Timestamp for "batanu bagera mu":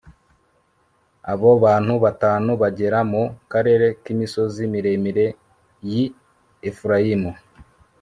2.03-3.23